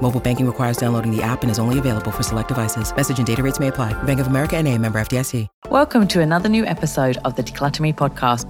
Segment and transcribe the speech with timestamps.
[0.00, 2.94] Mobile banking requires downloading the app and is only available for select devices.
[2.94, 4.00] Message and data rates may apply.
[4.04, 5.48] Bank of America and a member FDIC.
[5.70, 8.46] Welcome to another new episode of the Declutter podcast.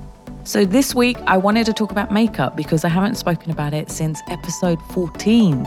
[0.47, 3.91] So this week I wanted to talk about makeup because I haven't spoken about it
[3.91, 5.67] since episode 14.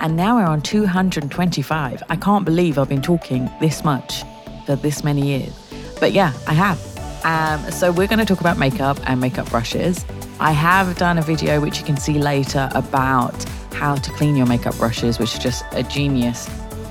[0.00, 2.02] And now we're on 225.
[2.08, 4.24] I can't believe I've been talking this much
[4.66, 5.52] for this many years.
[6.00, 6.80] But yeah, I have.
[7.24, 10.04] Um, so we're going to talk about makeup and makeup brushes.
[10.40, 13.44] I have done a video which you can see later about
[13.80, 16.50] how to clean your makeup brushes, which is just a genius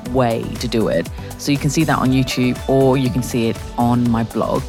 [0.09, 1.07] way to do it.
[1.37, 4.63] So you can see that on YouTube or you can see it on my blog.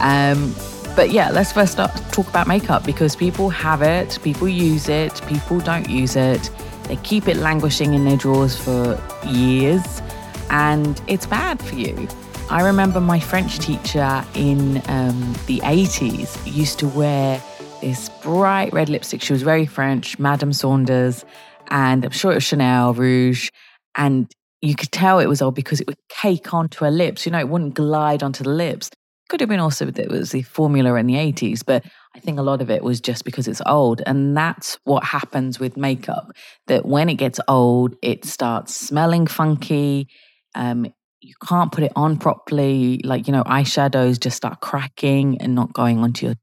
[0.00, 0.54] Um,
[0.96, 5.20] but yeah, let's first start talk about makeup because people have it, people use it,
[5.28, 6.50] people don't use it.
[6.84, 10.00] They keep it languishing in their drawers for years,
[10.48, 12.08] and it's bad for you.
[12.48, 17.42] I remember my French teacher in um, the 80s used to wear
[17.82, 19.20] this bright red lipstick.
[19.20, 21.26] She was very French, Madame Saunders,
[21.70, 23.50] and I'm sure it was Chanel Rouge.
[23.96, 24.30] And
[24.60, 27.26] you could tell it was old because it would cake onto her lips.
[27.26, 28.90] You know, it wouldn't glide onto the lips.
[29.28, 31.84] Could have been also that it was the formula in the 80s, but
[32.16, 34.00] I think a lot of it was just because it's old.
[34.06, 36.32] And that's what happens with makeup
[36.66, 40.08] that when it gets old, it starts smelling funky.
[40.54, 40.86] Um,
[41.20, 43.00] you can't put it on properly.
[43.04, 46.36] Like, you know, eyeshadows just start cracking and not going onto your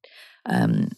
[0.46, 0.90] um,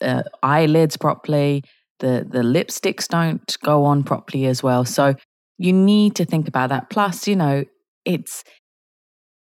[0.00, 1.62] uh, eyelids properly.
[2.00, 4.84] The the lipsticks don't go on properly as well.
[4.84, 5.14] So
[5.58, 6.90] you need to think about that.
[6.90, 7.64] Plus, you know,
[8.04, 8.44] it's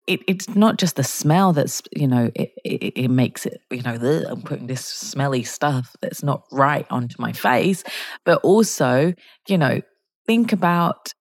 [0.07, 3.83] it, it's not just the smell that's you know it, it, it makes it you
[3.83, 3.95] know
[4.29, 7.83] I'm putting this smelly stuff that's not right onto my face,
[8.25, 9.13] but also
[9.49, 9.81] you know
[10.27, 11.13] think about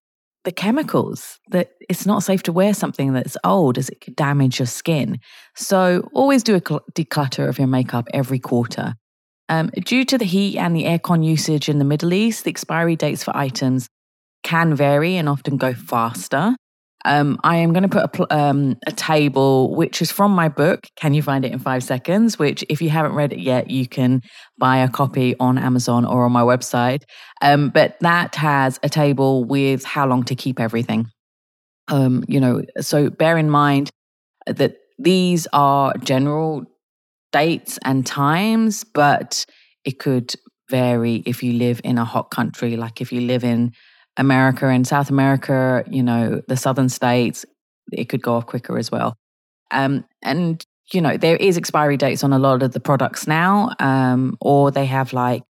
[0.44, 4.60] the chemicals that it's not safe to wear something that's old as it could damage
[4.60, 5.20] your skin.
[5.56, 8.94] So always do a declutter of your makeup every quarter.
[9.48, 12.96] Um, due to the heat and the aircon usage in the Middle East, the expiry
[12.96, 13.88] dates for items
[14.44, 16.56] can vary and often go faster.
[17.04, 20.88] Um, I am going to put a, um, a, table which is from my book.
[20.96, 22.40] Can you find it in five seconds?
[22.40, 24.22] Which, if you haven't read it yet, you can
[24.58, 27.04] buy a copy on Amazon or on my website.
[27.42, 31.06] Um, but that has a table with how long to keep everything.
[31.90, 33.92] Um, you know, so bear in mind
[34.48, 36.66] that these are general
[37.36, 39.46] dates and times, but
[39.84, 40.34] it could
[40.70, 43.74] vary if you live in a hot country, like if you live in
[44.16, 47.46] America and South America, you know, the southern states,
[47.92, 49.18] it could go off quicker as well.
[49.72, 53.72] Um, and, you know, there is expiry dates on a lot of the products now,
[53.80, 55.44] um, or they have like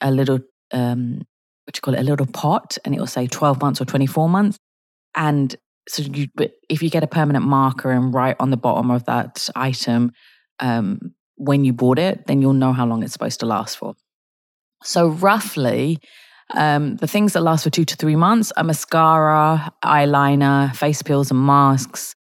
[0.00, 0.40] a little,
[0.72, 1.22] um,
[1.66, 4.28] what you call it, a little pot, and it will say 12 months or 24
[4.28, 4.58] months.
[5.14, 5.54] And
[5.88, 9.04] so you, but if you get a permanent marker and write on the bottom of
[9.04, 10.10] that item,
[10.60, 13.94] um, when you bought it, then you'll know how long it's supposed to last for.
[14.84, 15.98] So, roughly,
[16.54, 21.30] um, the things that last for two to three months are mascara, eyeliner, face peels
[21.30, 22.14] and masks,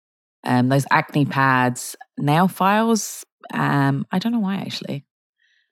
[0.43, 3.25] um, those acne pads, nail files.
[3.53, 5.05] Um, I don't know why actually.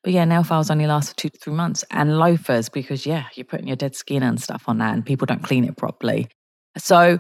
[0.04, 1.84] But yeah, nail files only last for two to three months.
[1.92, 5.26] And loofahs, because yeah, you're putting your dead skin and stuff on that and people
[5.26, 6.28] don't clean it properly.
[6.78, 7.20] So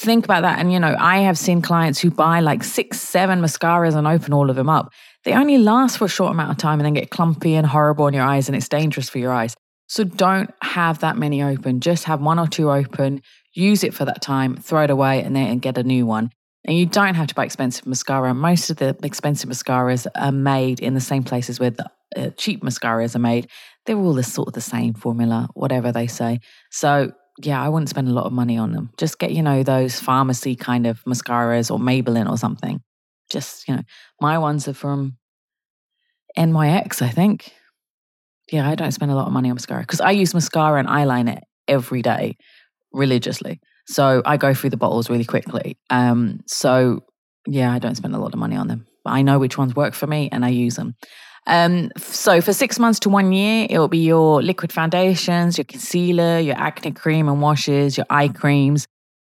[0.00, 0.58] think about that.
[0.58, 4.32] And, you know, I have seen clients who buy like six, seven mascaras and open
[4.32, 4.92] all of them up.
[5.24, 8.06] They only last for a short amount of time and then get clumpy and horrible
[8.06, 9.54] on your eyes and it's dangerous for your eyes.
[9.88, 11.80] So don't have that many open.
[11.80, 13.22] Just have one or two open,
[13.52, 16.30] use it for that time, throw it away, and then get a new one.
[16.64, 18.32] And you don't have to buy expensive mascara.
[18.32, 22.62] Most of the expensive mascaras are made in the same places where the uh, cheap
[22.62, 23.48] mascaras are made.
[23.84, 26.40] They're all the sort of the same formula, whatever they say.
[26.70, 28.90] So yeah, I wouldn't spend a lot of money on them.
[28.96, 32.82] Just get, you know, those pharmacy kind of mascaras or Maybelline or something.
[33.30, 33.82] Just, you know,
[34.20, 35.16] my ones are from
[36.36, 37.52] NYX, I think.
[38.50, 40.88] Yeah, I don't spend a lot of money on mascara because I use mascara and
[40.88, 42.36] eyeliner every day
[42.92, 43.60] religiously.
[43.86, 45.78] So I go through the bottles really quickly.
[45.88, 47.00] Um, so
[47.46, 48.86] yeah, I don't spend a lot of money on them.
[49.04, 50.94] But I know which ones work for me and I use them.
[51.46, 55.64] Um, so for six months to one year, it will be your liquid foundations, your
[55.64, 58.86] concealer, your acne cream and washes, your eye creams,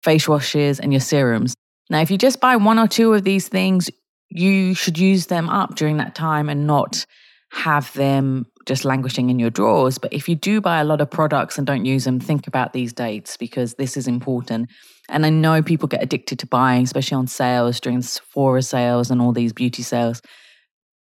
[0.03, 1.55] face washes, and your serums.
[1.91, 3.91] Now, if you just buy one or two of these things,
[4.29, 7.07] you should use them up during that time and not
[7.53, 9.99] have them just languishing in your drawers.
[9.99, 12.73] But if you do buy a lot of products and don't use them, think about
[12.73, 14.71] these dates because this is important.
[15.09, 19.21] And I know people get addicted to buying, especially on sales during Sephora sales and
[19.21, 20.23] all these beauty sales.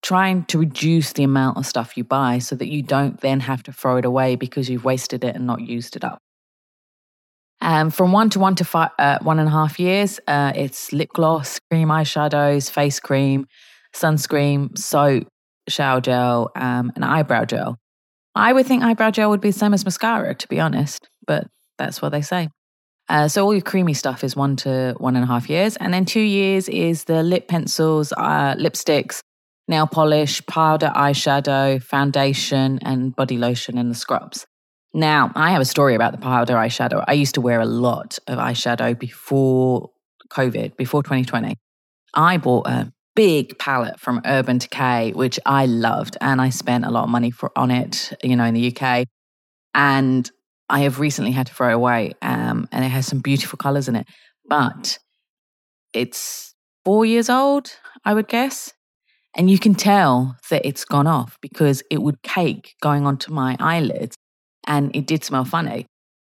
[0.03, 3.63] Trying to reduce the amount of stuff you buy so that you don't then have
[3.63, 6.19] to throw it away because you've wasted it and not used it up.
[7.59, 10.93] Um, from one to one to five, uh, one and a half years, uh, it's
[10.93, 13.47] lip gloss, cream eyeshadows, face cream,
[13.95, 15.27] sunscreen, soap,
[15.67, 17.77] shower gel, um, and eyebrow gel.
[18.35, 21.47] I would think eyebrow gel would be the same as mascara, to be honest, but
[21.77, 22.49] that's what they say.
[23.09, 25.93] Uh, so all your creamy stuff is one to one and a half years, and
[25.93, 29.21] then two years is the lip pencils, uh, lipsticks,
[29.67, 34.45] nail polish, powder, eyeshadow, foundation, and body lotion and the scrubs.
[34.93, 37.03] Now, I have a story about the powder eyeshadow.
[37.07, 39.91] I used to wear a lot of eyeshadow before
[40.29, 41.55] COVID, before 2020.
[42.13, 46.91] I bought a big palette from Urban Decay, which I loved, and I spent a
[46.91, 49.05] lot of money for on it, you know, in the UK.
[49.73, 50.29] And
[50.69, 53.87] I have recently had to throw it away, um, and it has some beautiful colors
[53.87, 54.07] in it,
[54.47, 54.99] but
[55.93, 56.55] it's
[56.85, 57.71] four years old,
[58.05, 58.73] I would guess.
[59.37, 63.55] And you can tell that it's gone off because it would cake going onto my
[63.59, 64.17] eyelids
[64.65, 65.85] and it did smell funny.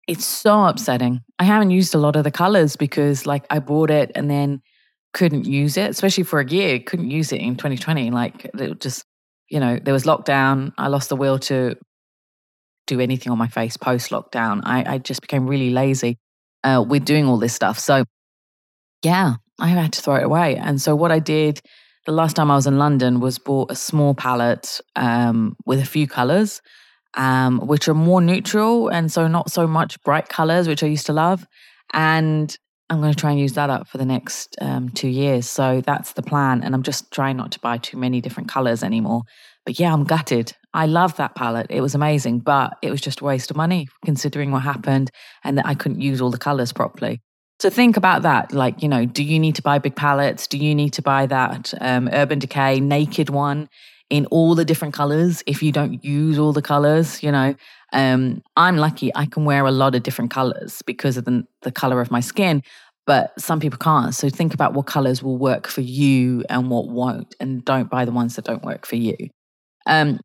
[0.07, 1.21] It's so upsetting.
[1.39, 4.61] I haven't used a lot of the colors because, like, I bought it and then
[5.13, 6.79] couldn't use it, especially for a year.
[6.79, 8.11] Couldn't use it in 2020.
[8.11, 9.03] Like, it just,
[9.49, 10.73] you know, there was lockdown.
[10.77, 11.75] I lost the will to
[12.87, 14.61] do anything on my face post lockdown.
[14.63, 16.17] I, I, just became really lazy
[16.63, 17.79] uh, with doing all this stuff.
[17.79, 18.05] So,
[19.03, 20.57] yeah, I had to throw it away.
[20.57, 21.61] And so, what I did
[22.05, 25.85] the last time I was in London was bought a small palette um, with a
[25.85, 26.61] few colors,
[27.13, 31.05] um, which are more neutral and so not so much bright colors, which I used
[31.07, 31.45] to love.
[31.93, 32.55] And
[32.89, 35.47] I'm going to try and use that up for the next um, two years.
[35.47, 36.63] So that's the plan.
[36.63, 39.21] And I'm just trying not to buy too many different colors anymore.
[39.65, 40.53] But yeah, I'm gutted.
[40.73, 41.67] I love that palette.
[41.69, 45.11] It was amazing, but it was just a waste of money considering what happened
[45.43, 47.21] and that I couldn't use all the colors properly.
[47.61, 48.53] So think about that.
[48.53, 50.47] Like, you know, do you need to buy big palettes?
[50.47, 53.69] Do you need to buy that um, Urban Decay naked one
[54.09, 57.21] in all the different colors if you don't use all the colors?
[57.21, 57.53] You know,
[57.93, 61.71] um, I'm lucky I can wear a lot of different colors because of the, the
[61.71, 62.63] color of my skin,
[63.05, 64.15] but some people can't.
[64.15, 68.05] So think about what colors will work for you and what won't, and don't buy
[68.05, 69.29] the ones that don't work for you.
[69.85, 70.19] Um,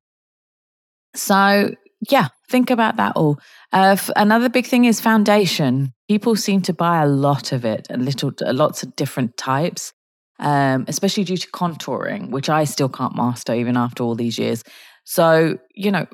[1.14, 1.74] so
[2.08, 3.38] yeah, think about that all.
[3.74, 5.92] Uh, f- another big thing is foundation.
[6.08, 9.92] People seem to buy a lot of it, and little, lots of different types,
[10.38, 14.62] um, especially due to contouring, which I still can't master even after all these years.
[15.04, 16.06] So you know,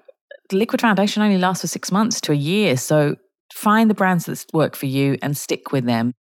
[0.51, 2.77] liquid foundation only lasts for six months to a year.
[2.77, 3.17] So
[3.53, 6.15] find the brands that work for you and stick with them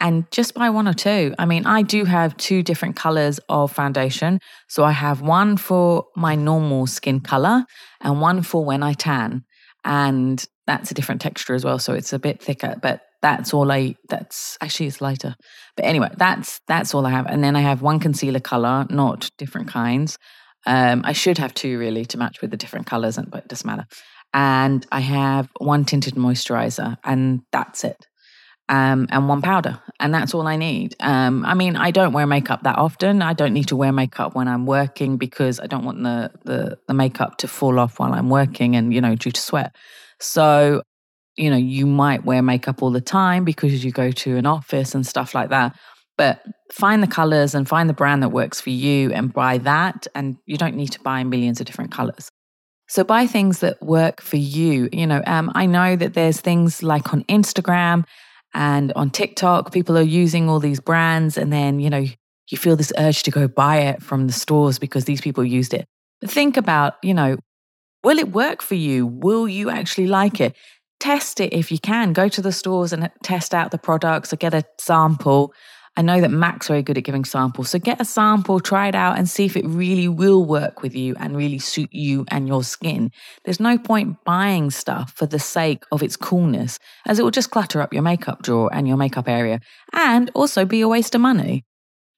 [0.00, 1.34] and just buy one or two.
[1.38, 4.40] I mean, I do have two different colors of foundation.
[4.68, 7.64] So I have one for my normal skin color
[8.00, 9.44] and one for when I tan.
[9.84, 11.78] And that's a different texture as well.
[11.78, 15.34] So it's a bit thicker, but that's all I that's actually it's lighter.
[15.76, 17.26] But anyway, that's that's all I have.
[17.26, 20.18] And then I have one concealer color, not different kinds.
[20.66, 23.66] Um, I should have two really to match with the different colors, but it doesn't
[23.66, 23.86] matter.
[24.34, 28.06] And I have one tinted moisturizer, and that's it
[28.68, 30.94] um, and one powder, and that's all I need.
[31.00, 33.22] Um, I mean, I don't wear makeup that often.
[33.22, 36.78] I don't need to wear makeup when I'm working because I don't want the, the
[36.86, 39.74] the makeup to fall off while I'm working, and you know, due to sweat.
[40.20, 40.82] So,
[41.38, 44.94] you know, you might wear makeup all the time because you go to an office
[44.94, 45.76] and stuff like that.
[46.16, 46.42] But
[46.72, 50.06] find the colors and find the brand that works for you, and buy that.
[50.14, 52.28] And you don't need to buy millions of different colors.
[52.88, 54.88] So buy things that work for you.
[54.92, 58.04] You know, um, I know that there's things like on Instagram
[58.54, 62.04] and on TikTok, people are using all these brands, and then, you know,
[62.50, 65.74] you feel this urge to go buy it from the stores because these people used
[65.74, 65.84] it.
[66.20, 67.36] But think about, you know,
[68.02, 69.06] will it work for you?
[69.06, 70.56] Will you actually like it?
[71.00, 72.12] Test it if you can.
[72.12, 75.52] Go to the stores and test out the products or get a sample
[75.98, 77.70] I know that Mac's very good at giving samples.
[77.70, 80.94] So get a sample, try it out, and see if it really will work with
[80.94, 83.10] you and really suit you and your skin.
[83.44, 87.50] There's no point buying stuff for the sake of its coolness, as it will just
[87.50, 89.58] clutter up your makeup drawer and your makeup area
[89.92, 91.64] and also be a waste of money.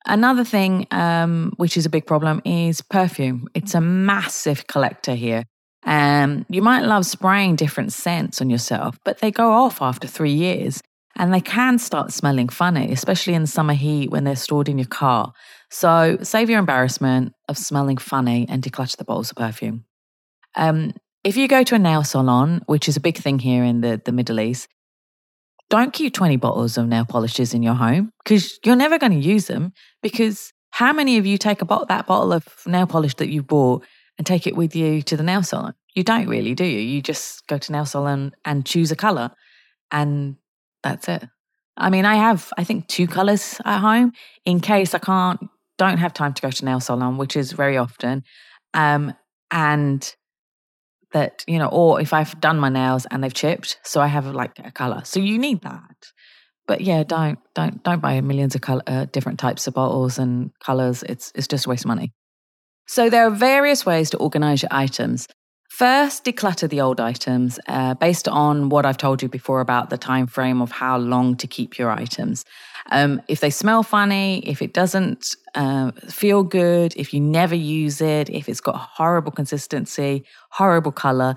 [0.05, 3.49] Another thing, um, which is a big problem, is perfume.
[3.55, 5.45] It's a massive collector here.
[5.85, 10.33] Um, you might love spraying different scents on yourself, but they go off after three
[10.33, 10.83] years
[11.17, 14.87] and they can start smelling funny, especially in summer heat when they're stored in your
[14.87, 15.33] car.
[15.71, 19.85] So save your embarrassment of smelling funny and declutter the bottles of perfume.
[20.55, 20.95] Um,
[21.25, 24.01] if you go to a nail salon, which is a big thing here in the,
[24.05, 24.69] the Middle East,
[25.69, 29.19] don't keep 20 bottles of nail polishes in your home because you're never going to
[29.19, 29.73] use them.
[30.03, 33.85] Because how many of you take a that bottle of nail polish that you bought
[34.21, 35.73] and take it with you to the nail salon?
[35.95, 36.79] You don't really, do you?
[36.79, 39.31] You just go to nail salon and choose a color
[39.91, 40.37] and
[40.83, 41.25] that's it.
[41.79, 44.13] I mean, I have, I think, two colors at home
[44.45, 45.41] in case I can't,
[45.79, 48.23] don't have time to go to nail salon, which is very often.
[48.75, 49.15] Um,
[49.51, 50.15] and
[51.15, 54.27] that, you know, or if I've done my nails and they've chipped, so I have
[54.27, 55.01] like a color.
[55.07, 56.13] So you need that.
[56.67, 60.51] But yeah, don't don't don't buy millions of color, uh, different types of bottles and
[60.63, 61.03] colors.
[61.05, 62.13] It's it's just a waste of money.
[62.91, 65.29] So there are various ways to organize your items.
[65.69, 69.97] First, declutter the old items uh, based on what I've told you before about the
[69.97, 72.45] time frame of how long to keep your items.
[72.91, 78.01] Um, if they smell funny, if it doesn't uh, feel good, if you never use
[78.01, 81.37] it, if it's got horrible consistency, horrible color,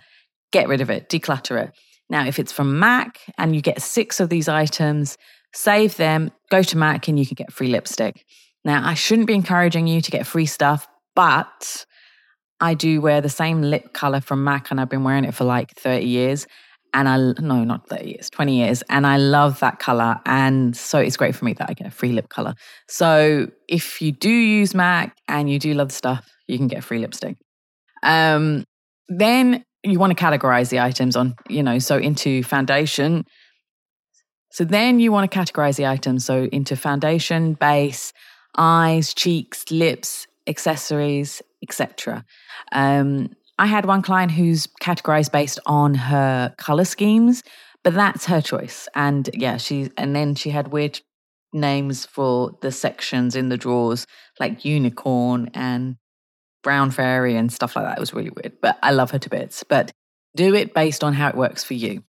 [0.51, 1.71] get rid of it, declutter it.
[2.09, 5.19] Now, if it's from MAC and you get six of these items,
[5.53, 8.25] save them, go to MAC and you can get free lipstick.
[8.65, 11.85] Now, I shouldn't be encouraging you to get free stuff, but
[12.59, 15.43] I do wear the same lip color from MAC and I've been wearing it for
[15.43, 16.47] like 30 years
[16.93, 20.99] and I no not 30 years 20 years and I love that color and so
[20.99, 22.55] it's great for me that I get a free lip color.
[22.87, 26.99] So if you do use MAC and you do love stuff you can get free
[26.99, 27.37] lipstick.
[28.03, 28.65] Um,
[29.07, 33.25] then you want to categorize the items on you know so into foundation.
[34.51, 38.13] So then you want to categorize the items so into foundation base
[38.55, 42.25] eyes cheeks lips accessories etc
[42.71, 47.43] um, I had one client who's categorized based on her color schemes,
[47.83, 48.87] but that's her choice.
[48.95, 50.99] And yeah, she and then she had weird
[51.53, 54.07] names for the sections in the drawers,
[54.39, 55.97] like unicorn and
[56.63, 57.97] brown fairy and stuff like that.
[57.97, 59.63] It was really weird, but I love her to bits.
[59.63, 59.91] But
[60.35, 62.03] do it based on how it works for you.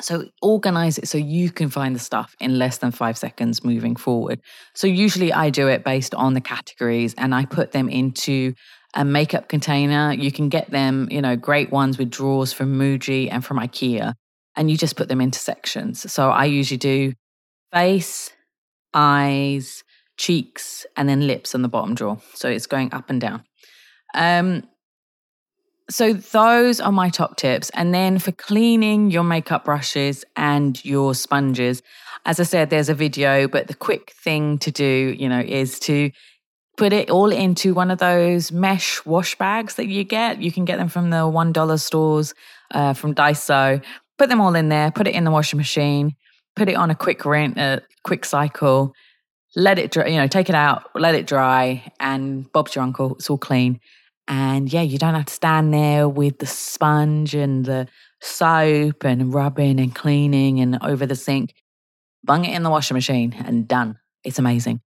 [0.00, 3.96] So organize it so you can find the stuff in less than five seconds moving
[3.96, 4.40] forward.
[4.74, 8.54] So usually I do it based on the categories and I put them into
[8.94, 10.12] a makeup container.
[10.12, 14.14] You can get them, you know, great ones with drawers from Muji and from IKEA,
[14.56, 16.10] and you just put them into sections.
[16.12, 17.12] So I usually do
[17.72, 18.30] face,
[18.92, 19.84] eyes,
[20.16, 22.18] cheeks, and then lips on the bottom drawer.
[22.34, 23.44] So it's going up and down.
[24.14, 24.64] Um,
[25.90, 27.70] so those are my top tips.
[27.74, 31.82] And then for cleaning your makeup brushes and your sponges,
[32.24, 35.78] as I said, there's a video, but the quick thing to do, you know, is
[35.80, 36.10] to
[36.76, 40.40] put it all into one of those mesh wash bags that you get.
[40.40, 42.34] You can get them from the $1 stores
[42.70, 43.82] uh, from Daiso.
[44.18, 46.14] Put them all in there, put it in the washing machine,
[46.56, 48.94] put it on a quick rinse, a quick cycle,
[49.56, 53.16] let it dry, you know, take it out, let it dry, and Bob's your uncle.
[53.16, 53.80] It's all clean.
[54.30, 57.88] And yeah, you don't have to stand there with the sponge and the
[58.20, 61.52] soap and rubbing and cleaning and over the sink.
[62.22, 63.98] Bung it in the washing machine and done.
[64.22, 64.82] It's amazing.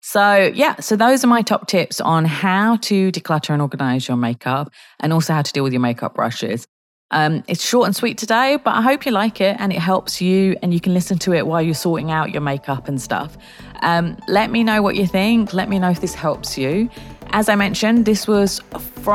[0.00, 4.16] So, yeah, so those are my top tips on how to declutter and organize your
[4.16, 6.66] makeup and also how to deal with your makeup brushes.
[7.12, 10.20] Um, it's short and sweet today, but I hope you like it and it helps
[10.20, 13.38] you and you can listen to it while you're sorting out your makeup and stuff.
[13.80, 15.52] Um, let me know what you think.
[15.52, 16.90] Let me know if this helps you.
[17.30, 18.60] As I mentioned, this was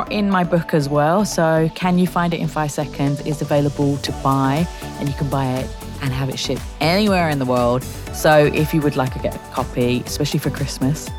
[0.09, 1.25] in my book as well.
[1.25, 4.67] So, Can You Find It in Five Seconds is available to buy
[4.99, 5.69] and you can buy it
[6.01, 7.83] and have it shipped anywhere in the world.
[8.13, 11.09] So if you would like to get a copy, especially for Christmas,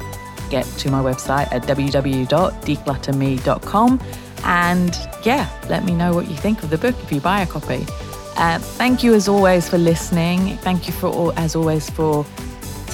[0.51, 4.01] get to my website at www.declutterme.com
[4.45, 7.47] and yeah, let me know what you think of the book if you buy a
[7.47, 7.85] copy.
[8.37, 10.57] Uh, thank you as always for listening.
[10.59, 12.27] Thank you for all, as always for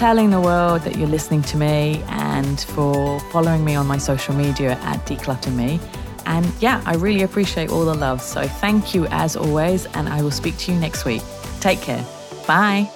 [0.00, 4.34] telling the world that you're listening to me and for following me on my social
[4.34, 5.78] media at Decluttr Me.
[6.24, 8.22] And yeah, I really appreciate all the love.
[8.22, 11.20] So thank you as always, and I will speak to you next week.
[11.60, 12.02] Take care.
[12.46, 12.90] Bye.